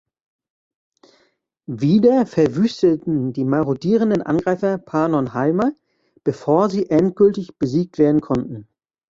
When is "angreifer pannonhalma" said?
4.23-5.73